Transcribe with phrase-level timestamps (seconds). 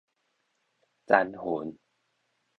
[1.05, 1.13] 層
[1.43, 1.77] 雲